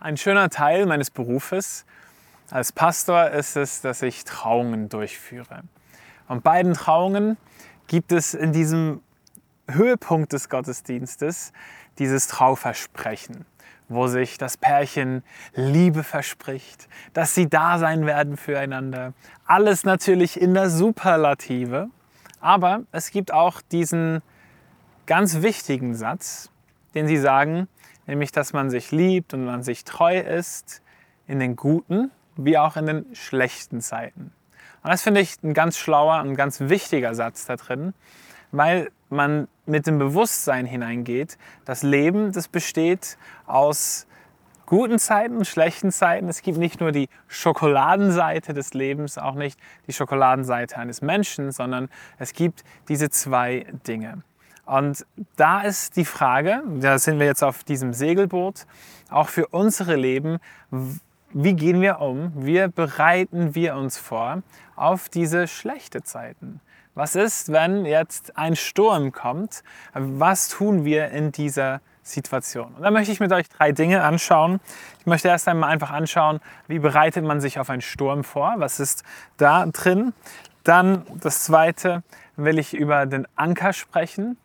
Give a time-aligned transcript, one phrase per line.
[0.00, 1.84] Ein schöner Teil meines Berufes
[2.52, 5.62] als Pastor ist es, dass ich Trauungen durchführe.
[6.28, 7.36] Und bei den Trauungen
[7.88, 9.02] gibt es in diesem
[9.68, 11.52] Höhepunkt des Gottesdienstes
[11.98, 13.44] dieses Trauversprechen,
[13.88, 15.24] wo sich das Pärchen
[15.54, 19.14] Liebe verspricht, dass sie da sein werden füreinander.
[19.46, 21.88] Alles natürlich in der Superlative.
[22.40, 24.22] Aber es gibt auch diesen
[25.06, 26.50] ganz wichtigen Satz,
[26.94, 27.66] den sie sagen,
[28.08, 30.82] nämlich dass man sich liebt und man sich treu ist
[31.28, 34.32] in den guten wie auch in den schlechten Zeiten.
[34.82, 37.94] Und das finde ich ein ganz schlauer und ganz wichtiger Satz da drin,
[38.52, 44.06] weil man mit dem Bewusstsein hineingeht, das Leben, das besteht aus
[44.66, 46.28] guten Zeiten, schlechten Zeiten.
[46.28, 51.88] Es gibt nicht nur die Schokoladenseite des Lebens, auch nicht die Schokoladenseite eines Menschen, sondern
[52.18, 54.22] es gibt diese zwei Dinge.
[54.68, 58.66] Und da ist die Frage, da sind wir jetzt auf diesem Segelboot,
[59.08, 60.38] auch für unsere Leben,
[61.32, 62.32] wie gehen wir um?
[62.34, 64.42] Wie bereiten wir uns vor
[64.76, 66.60] auf diese schlechten Zeiten?
[66.94, 69.62] Was ist, wenn jetzt ein Sturm kommt?
[69.94, 72.74] Was tun wir in dieser Situation?
[72.74, 74.60] Und da möchte ich mit euch drei Dinge anschauen.
[75.00, 78.54] Ich möchte erst einmal einfach anschauen, wie bereitet man sich auf einen Sturm vor?
[78.58, 79.02] Was ist
[79.38, 80.12] da drin?
[80.62, 82.02] Dann das zweite
[82.36, 84.36] will ich über den Anker sprechen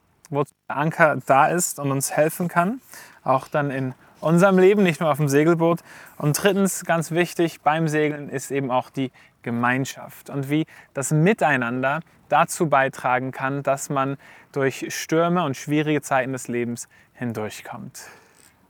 [0.67, 2.81] Anker da ist und uns helfen kann,
[3.23, 5.81] auch dann in unserem Leben, nicht nur auf dem Segelboot.
[6.17, 9.11] Und drittens, ganz wichtig beim Segeln ist eben auch die
[9.43, 14.17] Gemeinschaft und wie das Miteinander dazu beitragen kann, dass man
[14.53, 17.99] durch Stürme und schwierige Zeiten des Lebens hindurchkommt.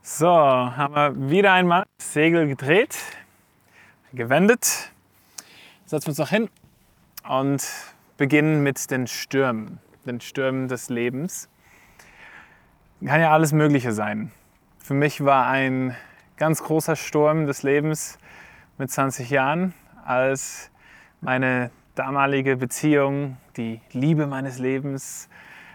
[0.02, 2.98] So, haben wir wieder einmal das Segel gedreht,
[4.12, 4.92] gewendet.
[5.86, 6.50] Setzen wir uns noch hin
[7.30, 7.66] und
[8.18, 11.48] beginnen mit den Stürmen, den Stürmen des Lebens
[13.08, 14.32] kann ja alles Mögliche sein.
[14.80, 15.96] Für mich war ein
[16.38, 18.18] ganz großer Sturm des Lebens
[18.78, 19.74] mit 20 Jahren,
[20.06, 20.72] als
[21.22, 25.30] meine damalige Beziehung, die Liebe meines Lebens,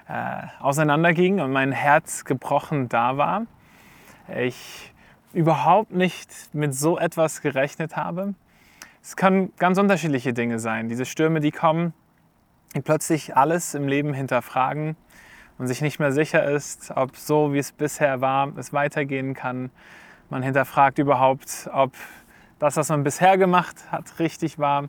[0.09, 3.47] äh, auseinanderging und mein Herz gebrochen da war.
[4.35, 4.95] Ich
[5.33, 8.35] überhaupt nicht mit so etwas gerechnet habe.
[9.03, 10.89] Es können ganz unterschiedliche Dinge sein.
[10.89, 11.93] Diese Stürme, die kommen,
[12.75, 14.97] die plötzlich alles im Leben hinterfragen,
[15.59, 19.71] und sich nicht mehr sicher ist, ob so wie es bisher war, es weitergehen kann.
[20.31, 21.93] Man hinterfragt überhaupt, ob
[22.59, 24.89] das, was man bisher gemacht hat, richtig war.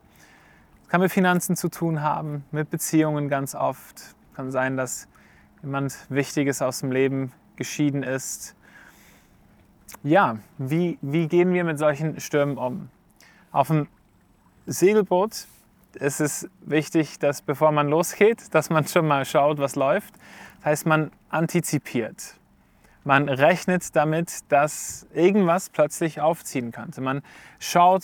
[0.83, 4.15] Es kann mit Finanzen zu tun haben, mit Beziehungen ganz oft.
[4.35, 5.07] Kann sein, dass
[5.61, 8.55] jemand Wichtiges aus dem Leben geschieden ist.
[10.03, 12.89] Ja, wie, wie gehen wir mit solchen Stürmen um?
[13.51, 13.87] Auf dem
[14.65, 15.47] Segelboot
[15.99, 20.13] ist es wichtig, dass bevor man losgeht, dass man schon mal schaut, was läuft.
[20.57, 22.35] Das heißt, man antizipiert.
[23.03, 27.01] Man rechnet damit, dass irgendwas plötzlich aufziehen könnte.
[27.01, 27.21] Man
[27.59, 28.03] schaut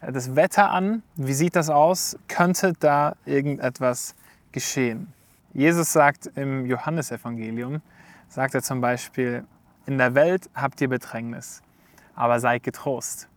[0.00, 1.02] äh, das Wetter an.
[1.16, 2.16] Wie sieht das aus?
[2.28, 4.14] Könnte da irgendetwas
[4.52, 5.12] geschehen?
[5.52, 7.80] Jesus sagt im Johannesevangelium,
[8.28, 9.44] sagt er zum Beispiel,
[9.86, 11.62] in der Welt habt ihr Bedrängnis,
[12.14, 13.28] aber seid getrost.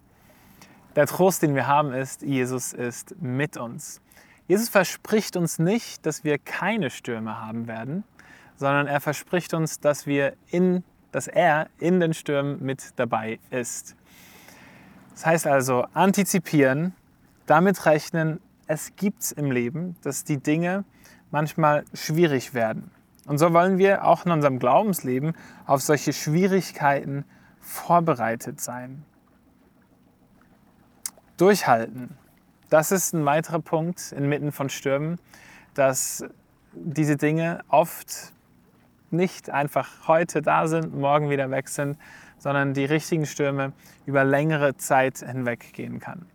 [0.99, 4.01] Der Trost, den wir haben, ist, Jesus ist mit uns.
[4.49, 8.03] Jesus verspricht uns nicht, dass wir keine Stürme haben werden,
[8.57, 10.83] sondern er verspricht uns, dass, wir in,
[11.13, 13.95] dass er in den Stürmen mit dabei ist.
[15.13, 16.93] Das heißt also, antizipieren,
[17.45, 20.83] damit rechnen, es gibt es im Leben, dass die Dinge
[21.31, 22.91] manchmal schwierig werden.
[23.25, 25.31] Und so wollen wir auch in unserem Glaubensleben
[25.65, 27.23] auf solche Schwierigkeiten
[27.61, 29.05] vorbereitet sein.
[31.39, 32.17] Durchhalten.
[32.69, 35.19] Das ist ein weiterer Punkt inmitten von Stürmen,
[35.73, 36.25] dass
[36.73, 38.33] diese Dinge oft
[39.09, 41.97] nicht einfach heute da sind, morgen wieder weg sind,
[42.37, 43.71] sondern die richtigen Stürme
[44.05, 46.25] über längere Zeit hinweg gehen kann.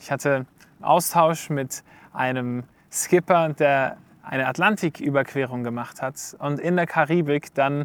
[0.00, 0.46] Ich hatte einen
[0.84, 1.84] Austausch mit
[2.14, 7.84] einem Skipper, der eine Atlantiküberquerung gemacht hat und in der Karibik dann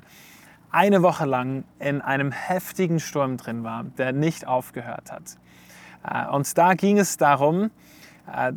[0.71, 5.37] eine Woche lang in einem heftigen Sturm drin war, der nicht aufgehört hat.
[6.03, 7.71] Äh, und da ging es darum,
[8.33, 8.53] äh,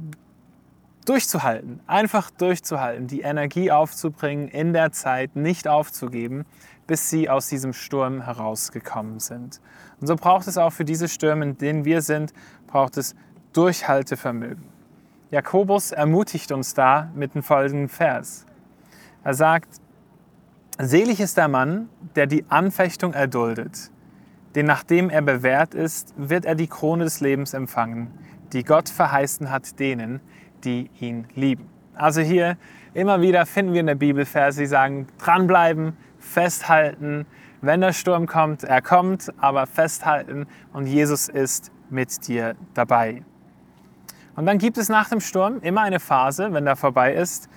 [1.05, 6.44] durchzuhalten, einfach durchzuhalten, die Energie aufzubringen, in der Zeit nicht aufzugeben,
[6.87, 9.61] bis sie aus diesem Sturm herausgekommen sind.
[10.00, 12.33] Und so braucht es auch für diese Stürme, in denen wir sind,
[12.67, 13.15] braucht es
[13.53, 14.65] Durchhaltevermögen.
[15.31, 18.47] Jakobus ermutigt uns da mit dem folgenden Vers.
[19.25, 19.69] Er sagt,
[20.79, 23.91] Selig ist der Mann, der die Anfechtung erduldet,
[24.55, 28.11] denn nachdem er bewährt ist, wird er die Krone des Lebens empfangen,
[28.53, 30.21] die Gott verheißen hat denen,
[30.65, 31.69] die ihn lieben.
[31.95, 32.57] Also hier
[32.95, 37.27] immer wieder finden wir in der Bibel Verse, die sagen, dranbleiben, festhalten,
[37.65, 43.23] Wenn der Sturm kommt, er kommt, aber festhalten und Jesus ist mit dir dabei.
[44.35, 47.49] Und dann gibt es nach dem Sturm immer eine Phase, wenn der vorbei ist,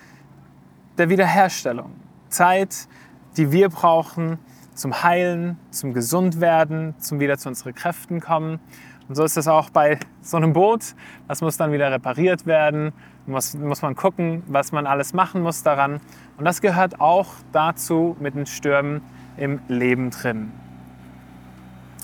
[1.00, 1.92] der Wiederherstellung.
[2.30, 2.88] Zeit,
[3.36, 4.38] die wir brauchen
[4.76, 8.60] zum Heilen, zum Gesundwerden, zum wieder zu unseren Kräften kommen.
[9.08, 10.96] Und so ist es auch bei so einem Boot.
[11.28, 12.92] Das muss dann wieder repariert werden.
[13.26, 16.00] Muss, muss man gucken, was man alles machen muss daran.
[16.38, 19.02] Und das gehört auch dazu mit den Stürmen
[19.38, 20.52] im Leben drin.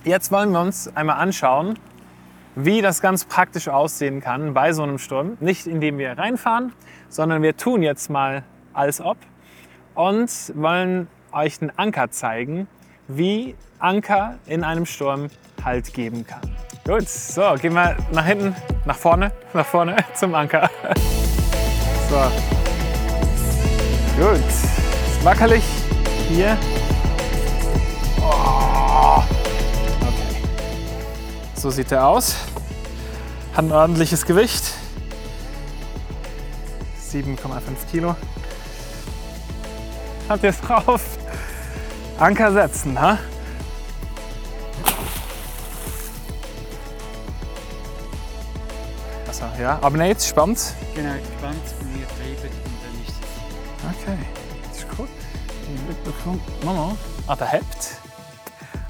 [0.04, 1.78] Jetzt wollen wir uns einmal anschauen,
[2.56, 5.38] wie das ganz praktisch aussehen kann bei so einem Sturm.
[5.40, 6.74] Nicht indem wir reinfahren,
[7.10, 9.18] sondern wir tun jetzt mal als ob
[9.94, 12.68] und wollen euch einen Anker zeigen,
[13.08, 15.28] wie Anker in einem Sturm
[15.64, 16.42] Halt geben kann.
[16.86, 18.56] Gut, so, gehen wir nach hinten,
[18.86, 20.70] nach vorne, nach vorne zum Anker.
[22.10, 22.18] So.
[24.22, 25.64] Gut, ist wackelig
[26.28, 26.58] hier.
[28.20, 29.24] Oh.
[30.02, 30.44] Okay.
[31.56, 32.36] So sieht er aus.
[33.54, 34.74] Hat ein ordentliches Gewicht.
[37.10, 37.38] 7,5
[37.90, 38.16] Kilo.
[40.32, 41.02] Habt ihr es drauf?
[42.18, 43.20] Anker setzen, ha?
[49.28, 50.74] Also, ja, aber jetzt spannend.
[50.96, 54.08] Genau, gespannt und wir treiben und dann ist es.
[54.08, 54.18] Okay,
[54.70, 55.10] das ist gut.
[56.64, 56.96] Mama.
[57.28, 57.98] Ah, der hebt.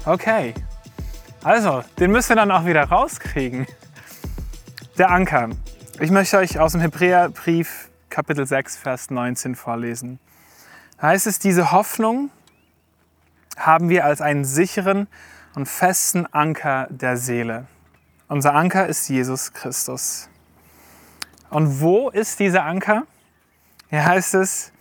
[0.04, 0.54] Okay.
[1.42, 3.66] Also, den müsst ihr dann auch wieder rauskriegen.
[4.96, 5.48] Der Anker.
[5.98, 10.20] Ich möchte euch aus dem Hebräerbrief Kapitel 6, Vers 19 vorlesen.
[11.02, 12.30] Heißt es, diese Hoffnung
[13.56, 15.08] haben wir als einen sicheren
[15.56, 17.66] und festen Anker der Seele.
[18.28, 20.30] Unser Anker ist Jesus Christus.
[21.50, 23.02] Und wo ist dieser Anker?
[23.90, 24.72] Hier heißt es,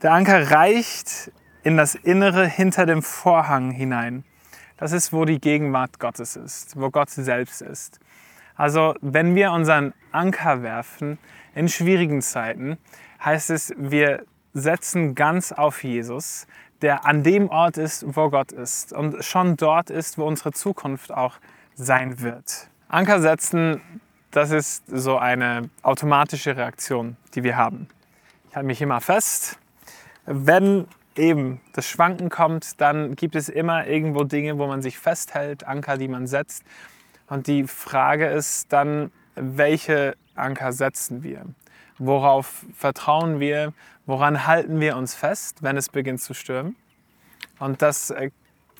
[0.00, 1.30] der Anker reicht
[1.62, 4.24] in das Innere hinter dem Vorhang hinein.
[4.78, 8.00] Das ist, wo die Gegenwart Gottes ist, wo Gott selbst ist.
[8.56, 11.18] Also wenn wir unseren Anker werfen
[11.54, 12.78] in schwierigen Zeiten,
[13.22, 16.46] heißt es, wir setzen ganz auf Jesus,
[16.82, 21.12] der an dem Ort ist, wo Gott ist und schon dort ist, wo unsere Zukunft
[21.12, 21.36] auch
[21.74, 22.68] sein wird.
[22.88, 23.80] Anker setzen,
[24.30, 27.88] das ist so eine automatische Reaktion, die wir haben.
[28.48, 29.58] Ich halte mich immer fest.
[30.26, 30.86] Wenn
[31.16, 35.98] eben das Schwanken kommt, dann gibt es immer irgendwo Dinge, wo man sich festhält, Anker,
[35.98, 36.64] die man setzt.
[37.28, 41.44] Und die Frage ist dann, welche Anker setzen wir?
[42.00, 43.74] Worauf vertrauen wir?
[44.06, 46.74] Woran halten wir uns fest, wenn es beginnt zu stürmen?
[47.58, 48.30] Und das äh,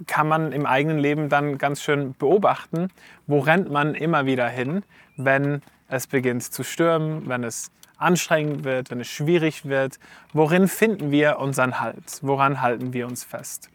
[0.07, 2.89] kann man im eigenen Leben dann ganz schön beobachten.
[3.27, 4.83] Wo rennt man immer wieder hin,
[5.19, 9.99] wenn es beginnt zu stürmen, wenn es anstrengend wird, wenn es schwierig wird?
[10.33, 12.21] Worin finden wir unseren Halt?
[12.23, 13.69] Woran halten wir uns fest?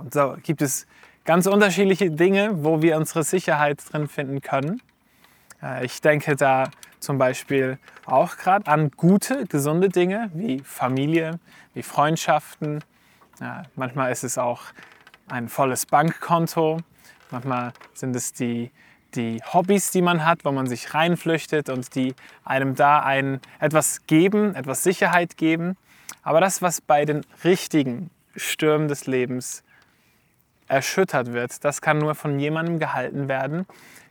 [0.00, 0.86] Und so gibt es
[1.24, 4.82] ganz unterschiedliche Dinge, wo wir unsere Sicherheit drin finden können.
[5.62, 6.70] Äh, Ich denke da
[7.00, 11.38] zum Beispiel auch gerade an gute, gesunde Dinge wie Familie,
[11.74, 12.82] wie Freundschaften.
[13.40, 14.62] Ja, manchmal ist es auch
[15.28, 16.80] ein volles Bankkonto.
[17.30, 18.70] Manchmal sind es die,
[19.14, 22.14] die Hobbys, die man hat, wo man sich reinflüchtet und die
[22.44, 25.76] einem da ein, etwas geben, etwas Sicherheit geben.
[26.22, 29.62] Aber das, was bei den richtigen Stürmen des Lebens
[30.66, 33.66] erschüttert wird, das kann nur von jemandem gehalten werden,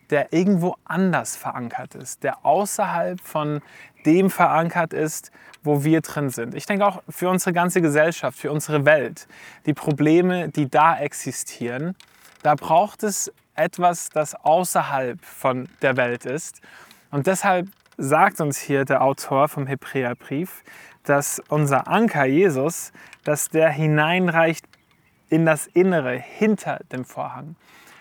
[0.09, 3.62] der irgendwo anders verankert ist, der außerhalb von
[4.05, 5.31] dem verankert ist,
[5.63, 6.55] wo wir drin sind.
[6.55, 9.27] Ich denke auch für unsere ganze Gesellschaft, für unsere Welt,
[9.65, 11.96] die Probleme, die da existieren,
[12.43, 16.62] da braucht es etwas, das außerhalb von der Welt ist.
[17.12, 17.67] Und deshalb
[17.98, 20.63] sagt uns hier der Autor vom Hebräerbrief,
[21.03, 22.91] dass unser Anker Jesus,
[23.24, 24.65] dass der hineinreicht
[25.29, 27.55] in das Innere, hinter dem Vorhang.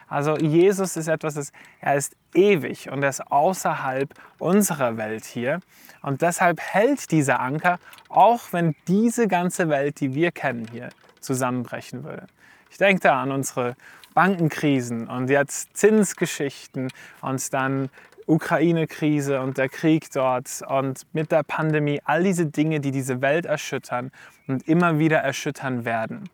[0.08, 5.60] Also Jesus ist etwas, das, er ist ewig und er ist außerhalb unserer Welt hier.
[6.02, 12.04] Und deshalb hält dieser Anker, auch wenn diese ganze Welt, die wir kennen hier, zusammenbrechen
[12.04, 12.26] würde.
[12.70, 13.74] Ich denke da an unsere
[14.14, 17.90] Bankenkrisen und jetzt Zinsgeschichten und dann
[18.26, 23.46] Ukraine-Krise und der Krieg dort und mit der Pandemie, all diese Dinge, die diese Welt
[23.46, 24.10] erschüttern
[24.48, 26.28] und immer wieder erschüttern werden.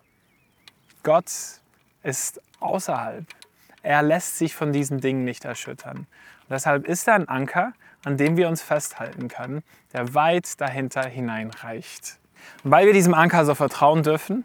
[1.02, 1.30] Gott
[2.02, 3.24] ist außerhalb.
[3.82, 5.98] Er lässt sich von diesen Dingen nicht erschüttern.
[5.98, 7.72] Und deshalb ist er ein Anker,
[8.04, 9.62] an dem wir uns festhalten können,
[9.92, 12.18] der weit dahinter hineinreicht.
[12.64, 14.44] Und weil wir diesem Anker so vertrauen dürfen,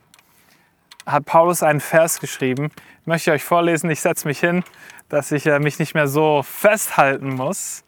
[1.05, 2.71] hat Paulus einen Vers geschrieben.
[3.01, 4.63] Ich möchte euch vorlesen, ich setze mich hin,
[5.09, 7.83] dass ich äh, mich nicht mehr so festhalten muss.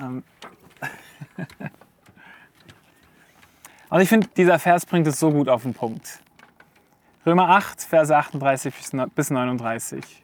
[0.00, 0.22] Ähm.
[3.88, 6.20] Und ich finde, dieser Vers bringt es so gut auf den Punkt.
[7.26, 8.74] Römer 8, Verse 38
[9.14, 10.22] bis 39.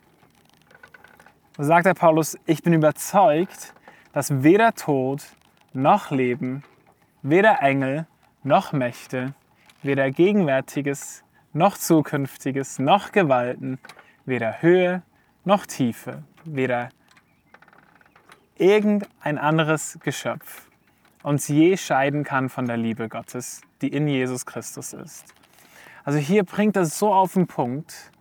[1.58, 3.72] Sagt der Paulus, ich bin überzeugt,
[4.12, 5.24] dass weder Tod
[5.72, 6.62] noch Leben,
[7.22, 8.06] weder Engel
[8.42, 9.32] noch Mächte,
[9.82, 13.78] weder Gegenwärtiges noch Zukünftiges noch Gewalten,
[14.26, 15.02] weder Höhe
[15.44, 16.90] noch Tiefe, weder
[18.56, 20.68] irgendein anderes Geschöpf
[21.22, 25.34] uns je scheiden kann von der Liebe Gottes, die in Jesus Christus ist.
[26.04, 28.12] Also hier bringt er so auf den Punkt,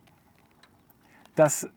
[1.36, 1.70] dass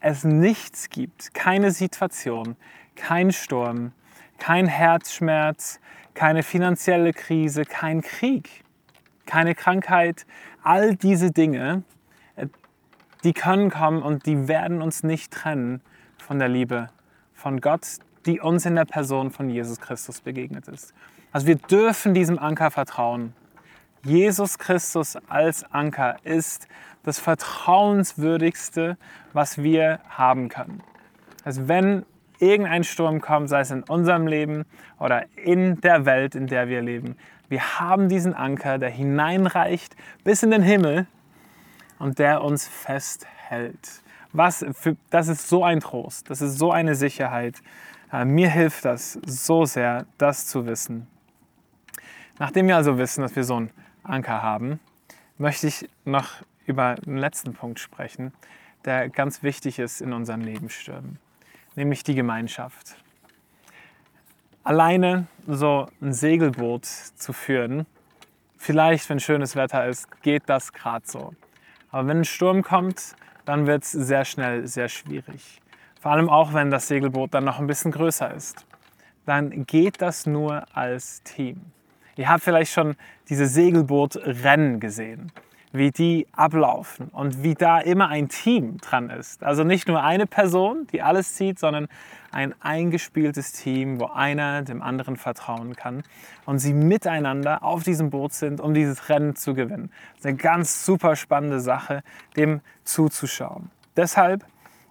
[0.00, 2.56] es nichts gibt, keine Situation,
[2.94, 3.92] kein Sturm,
[4.38, 5.80] kein Herzschmerz,
[6.14, 8.64] keine finanzielle Krise, kein Krieg,
[9.26, 10.26] keine Krankheit,
[10.62, 11.82] all diese Dinge,
[12.36, 12.46] äh,
[13.24, 15.80] die können kommen und die werden uns nicht trennen
[16.18, 16.88] von der Liebe
[17.34, 17.86] von Gott,
[18.26, 20.92] die uns in der Person von Jesus Christus begegnet ist.
[21.30, 23.32] Also wir dürfen diesem Anker vertrauen.
[24.04, 26.68] Jesus Christus als Anker ist
[27.02, 28.96] das vertrauenswürdigste,
[29.32, 30.82] was wir haben können.
[31.44, 32.04] Also wenn
[32.38, 34.64] irgendein Sturm kommt, sei es in unserem Leben
[34.98, 37.16] oder in der Welt, in der wir leben,
[37.48, 41.06] wir haben diesen Anker, der hineinreicht bis in den Himmel
[41.98, 44.02] und der uns festhält.
[44.32, 47.62] Was für, das ist so ein Trost, das ist so eine Sicherheit.
[48.12, 51.06] Äh, mir hilft das so sehr, das zu wissen.
[52.38, 53.70] Nachdem wir also wissen, dass wir so einen
[54.08, 54.80] Anker haben,
[55.36, 56.28] möchte ich noch
[56.66, 58.32] über einen letzten Punkt sprechen,
[58.84, 61.18] der ganz wichtig ist in unseren Lebensstürmen,
[61.76, 62.96] nämlich die Gemeinschaft.
[64.64, 67.86] Alleine so ein Segelboot zu führen,
[68.56, 71.34] vielleicht wenn schönes Wetter ist, geht das gerade so.
[71.90, 73.14] Aber wenn ein Sturm kommt,
[73.46, 75.60] dann wird es sehr schnell sehr schwierig.
[76.00, 78.66] Vor allem auch, wenn das Segelboot dann noch ein bisschen größer ist.
[79.24, 81.72] Dann geht das nur als Team.
[82.18, 82.96] Ihr habt vielleicht schon
[83.28, 85.32] diese Segelbootrennen gesehen
[85.70, 89.44] wie die ablaufen und wie da immer ein Team dran ist.
[89.44, 91.88] Also nicht nur eine Person, die alles zieht, sondern
[92.30, 96.02] ein eingespieltes Team, wo einer dem anderen vertrauen kann
[96.46, 99.90] und sie miteinander auf diesem Boot sind, um dieses Rennen zu gewinnen.
[100.12, 102.02] Das ist eine ganz super spannende Sache,
[102.34, 103.70] dem zuzuschauen.
[103.96, 104.44] Deshalb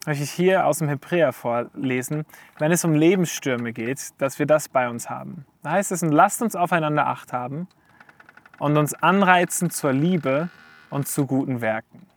[0.08, 2.26] möchte ich hier aus dem Hebräer vorlesen,
[2.60, 5.46] wenn es um Lebensstürme geht, dass wir das bei uns haben.
[5.64, 7.68] Da heißt es, lasst uns aufeinander Acht haben
[8.58, 10.48] und uns anreizen zur Liebe
[10.90, 12.08] und zu guten Werken,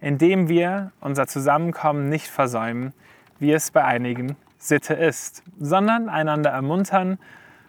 [0.00, 2.94] indem wir unser Zusammenkommen nicht versäumen,
[3.38, 7.18] wie es bei einigen Sitte ist, sondern einander ermuntern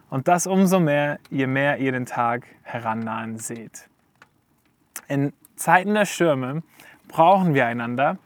[0.08, 3.90] und das umso mehr, je mehr ihr den Tag herannahen seht.
[5.08, 6.62] In Zeiten der Stürme
[7.08, 8.16] brauchen wir einander,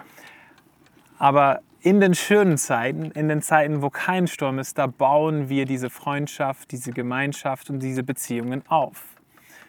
[1.22, 5.66] aber in den schönen Zeiten, in den Zeiten, wo kein Sturm ist, da bauen wir
[5.66, 9.04] diese Freundschaft, diese Gemeinschaft und diese Beziehungen auf.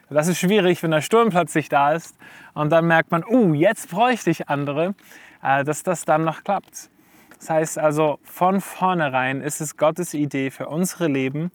[0.09, 2.17] Das ist schwierig, wenn der Sturm plötzlich da ist
[2.55, 4.95] und dann merkt man, uh, jetzt bräuchte ich andere,
[5.43, 6.89] äh, dass das dann noch klappt.
[7.37, 11.51] Das heißt also, von vornherein ist es Gottes Idee für unsere Leben,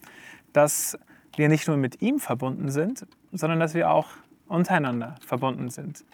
[0.53, 0.97] dass
[1.35, 4.11] wir nicht nur mit ihm verbunden sind, sondern dass wir auch
[4.47, 6.05] untereinander verbunden sind.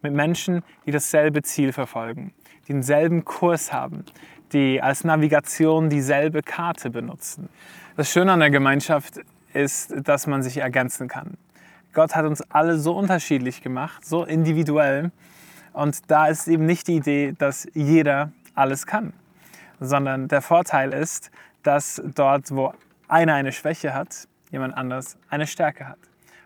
[0.00, 2.32] Mit Menschen, die dasselbe Ziel verfolgen,
[2.68, 4.04] denselben Kurs haben,
[4.52, 7.48] die als Navigation dieselbe Karte benutzen.
[7.96, 9.20] Das Schöne an der Gemeinschaft
[9.52, 11.36] ist, dass man sich ergänzen kann.
[11.92, 15.12] Gott hat uns alle so unterschiedlich gemacht, so individuell.
[15.72, 19.12] Und da ist eben nicht die Idee, dass jeder alles kann,
[19.80, 21.30] sondern der Vorteil ist,
[21.62, 22.72] dass dort, wo
[23.08, 25.98] einer eine Schwäche hat, jemand anders eine Stärke hat.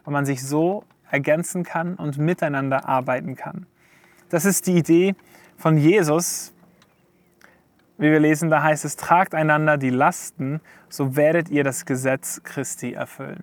[0.04, 3.66] Und man sich so ergänzen kann und miteinander arbeiten kann.
[4.30, 5.14] Das ist die Idee
[5.58, 6.54] von Jesus.
[7.98, 12.40] Wie wir lesen, da heißt es, tragt einander die Lasten, so werdet ihr das Gesetz
[12.44, 13.42] Christi erfüllen.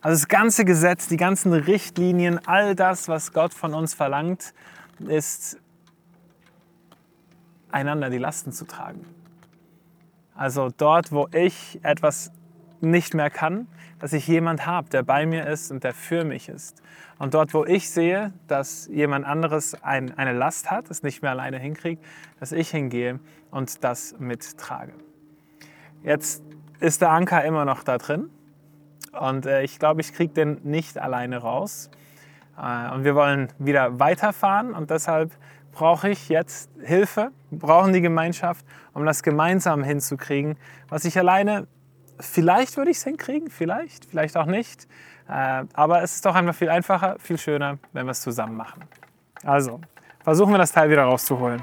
[0.00, 4.54] Also das ganze Gesetz, die ganzen Richtlinien, all das, was Gott von uns verlangt,
[5.00, 5.58] ist
[7.70, 9.04] einander die Lasten zu tragen.
[10.34, 12.30] Also dort, wo ich etwas
[12.80, 13.66] nicht mehr kann,
[14.00, 16.82] dass ich jemand habe, der bei mir ist und der für mich ist.
[17.18, 21.30] Und dort, wo ich sehe, dass jemand anderes ein, eine Last hat, es nicht mehr
[21.30, 22.04] alleine hinkriegt,
[22.40, 24.94] dass ich hingehe und das mittrage.
[26.02, 26.42] Jetzt
[26.80, 28.30] ist der Anker immer noch da drin.
[29.12, 31.90] Und äh, ich glaube, ich kriege den nicht alleine raus.
[32.56, 35.32] Äh, und wir wollen wieder weiterfahren und deshalb
[35.72, 40.56] brauche ich jetzt Hilfe, brauchen die Gemeinschaft, um das gemeinsam hinzukriegen.
[40.88, 41.66] Was ich alleine,
[42.20, 44.86] vielleicht würde ich es hinkriegen, vielleicht, vielleicht auch nicht.
[45.28, 48.82] Äh, aber es ist doch einfach viel einfacher, viel schöner, wenn wir es zusammen machen.
[49.44, 49.80] Also,
[50.22, 51.62] versuchen wir das Teil wieder rauszuholen.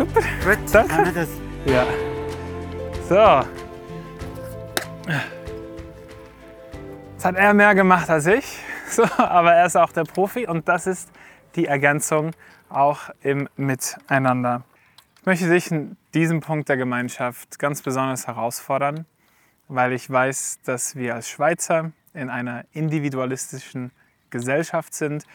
[0.00, 0.22] Super.
[0.42, 0.94] Gut, Danke.
[0.94, 1.28] kann man das.
[1.66, 1.84] Ja.
[3.06, 3.46] So.
[7.16, 10.68] Das hat er mehr gemacht als ich, so, aber er ist auch der Profi und
[10.68, 11.10] das ist
[11.54, 12.30] die Ergänzung
[12.70, 14.62] auch im Miteinander.
[15.18, 19.04] Ich möchte dich in diesem Punkt der Gemeinschaft ganz besonders herausfordern,
[19.68, 23.90] weil ich weiß, dass wir als Schweizer in einer individualistischen
[24.30, 25.26] Gesellschaft sind.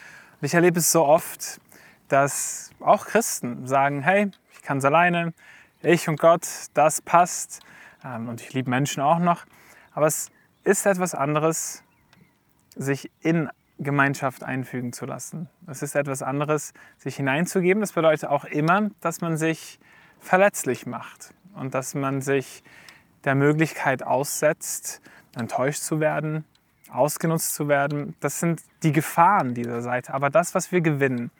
[0.41, 1.61] Und ich erlebe es so oft,
[2.07, 4.31] dass auch Christen sagen, hey,
[4.65, 5.33] kann es alleine,
[5.81, 7.61] ich und Gott, das passt.
[8.03, 9.45] Ähm, Und ich liebe Menschen auch noch.
[9.93, 10.29] Aber es
[10.63, 11.83] ist etwas anderes,
[12.75, 15.49] sich in Gemeinschaft einfügen zu lassen.
[15.67, 17.81] Es ist etwas anderes, sich hineinzugeben.
[17.81, 19.79] Das bedeutet auch immer, dass man sich
[20.19, 22.63] verletzlich macht und dass man sich
[23.25, 25.01] der Möglichkeit aussetzt,
[25.35, 26.45] enttäuscht zu werden,
[26.89, 28.15] ausgenutzt zu werden.
[28.21, 30.13] Das sind die Gefahren dieser Seite.
[30.13, 31.31] Aber das, was wir gewinnen,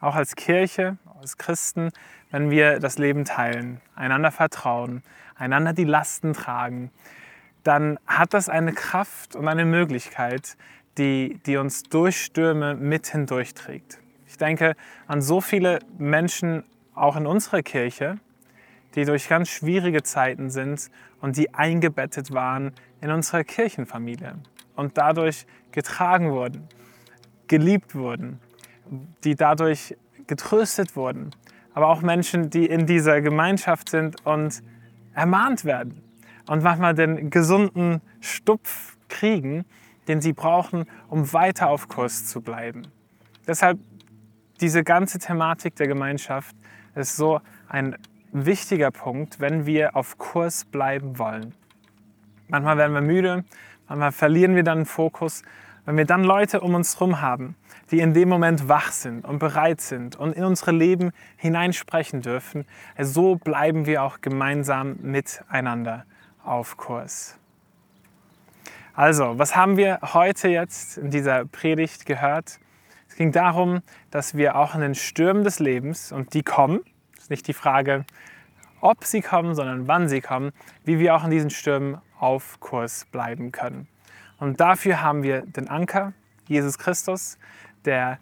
[0.00, 1.90] auch als Kirche, als Christen,
[2.30, 5.02] wenn wir das Leben teilen, einander vertrauen,
[5.34, 6.92] einander die Lasten tragen,
[7.64, 10.56] dann hat das eine Kraft und eine Möglichkeit,
[10.96, 13.98] die, die uns durch Stürme mit hindurchträgt.
[14.28, 14.76] Ich denke
[15.08, 16.62] an so viele Menschen,
[16.94, 18.18] auch in unserer Kirche,
[18.94, 20.88] die durch ganz schwierige Zeiten sind
[21.20, 24.36] und die eingebettet waren in unserer Kirchenfamilie
[24.76, 26.68] und dadurch getragen wurden,
[27.48, 28.40] geliebt wurden,
[29.24, 29.96] die dadurch
[30.28, 31.30] getröstet wurden.
[31.74, 34.62] Aber auch Menschen, die in dieser Gemeinschaft sind und
[35.14, 36.02] ermahnt werden
[36.46, 39.64] und manchmal den gesunden Stupf kriegen,
[40.06, 42.82] den sie brauchen, um weiter auf Kurs zu bleiben.
[43.46, 43.78] Deshalb
[44.60, 46.56] diese ganze Thematik der Gemeinschaft
[46.94, 47.96] ist so ein
[48.32, 51.54] wichtiger Punkt, wenn wir auf Kurs bleiben wollen.
[52.48, 53.44] Manchmal werden wir müde,
[53.88, 55.42] manchmal verlieren wir dann Fokus.
[55.88, 57.56] Wenn wir dann Leute um uns herum haben,
[57.90, 62.66] die in dem Moment wach sind und bereit sind und in unsere Leben hineinsprechen dürfen,
[63.00, 66.04] so bleiben wir auch gemeinsam miteinander
[66.44, 67.38] auf Kurs.
[68.92, 72.60] Also, was haben wir heute jetzt in dieser Predigt gehört?
[73.08, 76.80] Es ging darum, dass wir auch in den Stürmen des Lebens, und die kommen,
[77.16, 78.04] ist nicht die Frage,
[78.82, 80.52] ob sie kommen, sondern wann sie kommen,
[80.84, 83.88] wie wir auch in diesen Stürmen auf Kurs bleiben können.
[84.38, 86.12] Und dafür haben wir den Anker,
[86.46, 87.38] Jesus Christus,
[87.84, 88.18] der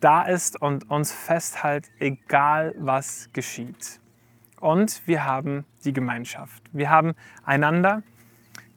[0.00, 4.00] da ist und uns festhält, egal was geschieht.
[4.60, 6.62] Und wir haben die Gemeinschaft.
[6.72, 8.02] Wir haben einander,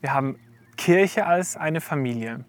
[0.01, 0.39] wir haben
[0.77, 2.45] Kirche als eine Familie,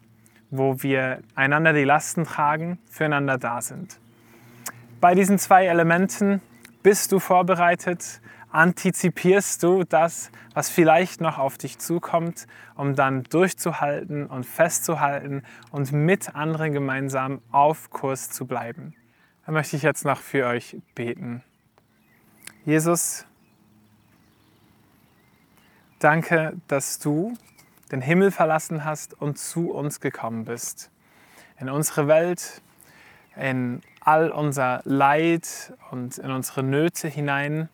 [0.50, 3.98] wo wir einander die Lasten tragen, füreinander da sind.
[5.00, 6.40] Bei diesen zwei Elementen
[6.82, 8.20] bist du vorbereitet,
[8.54, 15.90] antizipierst du das, was vielleicht noch auf dich zukommt, um dann durchzuhalten und festzuhalten und
[15.90, 18.94] mit anderen gemeinsam auf Kurs zu bleiben.
[19.44, 21.42] Da möchte ich jetzt noch für euch beten.
[22.64, 23.26] Jesus,
[25.98, 27.34] danke, dass du
[27.90, 30.92] den Himmel verlassen hast und zu uns gekommen bist.
[31.58, 32.62] In unsere Welt,
[33.36, 37.68] in all unser Leid und in unsere Nöte hinein,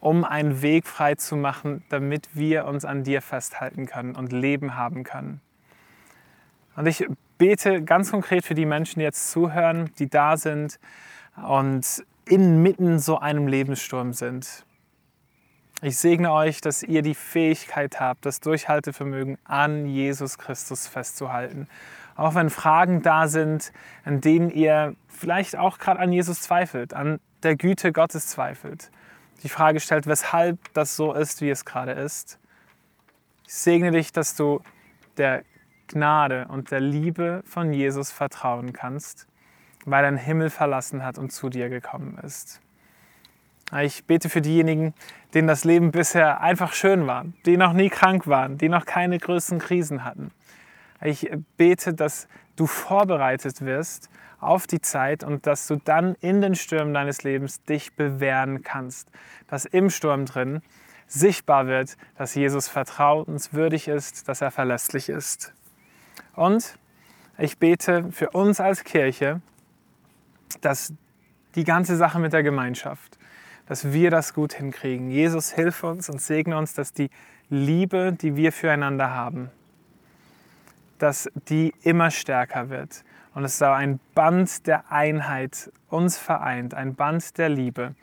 [0.00, 4.76] um einen Weg frei zu machen, damit wir uns an dir festhalten können und Leben
[4.76, 5.40] haben können.
[6.76, 7.06] Und ich
[7.38, 10.78] bete ganz konkret für die Menschen, die jetzt zuhören, die da sind
[11.46, 14.64] und inmitten so einem Lebenssturm sind.
[15.82, 21.68] Ich segne euch, dass ihr die Fähigkeit habt, das Durchhaltevermögen an Jesus Christus festzuhalten.
[22.16, 23.72] Auch wenn Fragen da sind,
[24.04, 28.90] an denen ihr vielleicht auch gerade an Jesus zweifelt, an der Güte Gottes zweifelt.
[29.42, 32.38] Die Frage stellt, weshalb das so ist, wie es gerade ist.
[33.46, 34.60] Ich segne dich, dass du
[35.16, 35.44] der
[35.88, 39.26] Gnade und der Liebe von Jesus vertrauen kannst,
[39.84, 42.60] weil er den Himmel verlassen hat und zu dir gekommen ist.
[43.80, 44.94] Ich bete für diejenigen,
[45.34, 49.18] denen das Leben bisher einfach schön war, die noch nie krank waren, die noch keine
[49.18, 50.30] größten Krisen hatten.
[51.02, 56.54] Ich bete, dass du vorbereitet wirst auf die Zeit und dass du dann in den
[56.54, 59.10] Stürmen deines Lebens dich bewähren kannst.
[59.48, 60.62] Dass im Sturm drin
[61.06, 65.52] sichtbar wird, dass Jesus vertrauenswürdig ist, dass er verlässlich ist.
[66.34, 66.78] Und
[67.38, 69.40] ich bete für uns als Kirche,
[70.60, 70.92] dass
[71.54, 73.18] die ganze Sache mit der Gemeinschaft,
[73.66, 75.10] dass wir das gut hinkriegen.
[75.10, 77.10] Jesus, hilf uns und segne uns, dass die
[77.48, 79.50] Liebe, die wir füreinander haben,
[80.98, 83.04] dass die immer stärker wird.
[83.34, 87.94] Und es soll ein Band der Einheit uns vereint, ein Band der Liebe.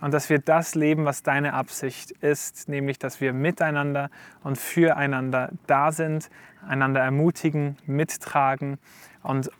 [0.00, 4.10] Und dass wir das leben, was deine Absicht ist, nämlich dass wir miteinander
[4.42, 6.28] und füreinander da sind,
[6.68, 8.78] einander ermutigen, mittragen
[9.22, 9.50] und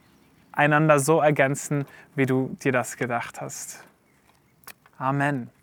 [0.53, 3.85] einander so ergänzen, wie du dir das gedacht hast.
[4.99, 5.54] Amen.